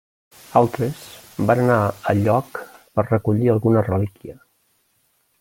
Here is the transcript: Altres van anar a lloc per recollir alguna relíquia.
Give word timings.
Altres 0.59 1.01
van 1.51 1.61
anar 1.63 1.77
a 1.89 2.15
lloc 2.21 2.59
per 2.97 3.07
recollir 3.11 3.53
alguna 3.57 3.85
relíquia. 3.91 4.41